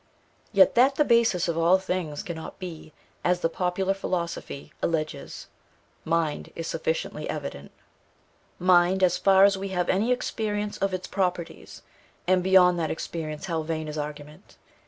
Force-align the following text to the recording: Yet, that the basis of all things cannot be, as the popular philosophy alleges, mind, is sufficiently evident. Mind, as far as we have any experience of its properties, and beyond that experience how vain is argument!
Yet, 0.51 0.73
that 0.73 0.95
the 0.95 1.05
basis 1.05 1.47
of 1.47 1.59
all 1.59 1.77
things 1.77 2.23
cannot 2.23 2.57
be, 2.57 2.91
as 3.23 3.41
the 3.41 3.49
popular 3.49 3.93
philosophy 3.93 4.73
alleges, 4.81 5.45
mind, 6.05 6.51
is 6.55 6.65
sufficiently 6.65 7.29
evident. 7.29 7.69
Mind, 8.57 9.03
as 9.03 9.19
far 9.19 9.43
as 9.43 9.59
we 9.59 9.67
have 9.67 9.89
any 9.89 10.11
experience 10.11 10.79
of 10.79 10.91
its 10.91 11.05
properties, 11.07 11.83
and 12.25 12.41
beyond 12.41 12.79
that 12.79 12.89
experience 12.89 13.45
how 13.45 13.61
vain 13.61 13.87
is 13.87 13.95
argument! 13.95 14.57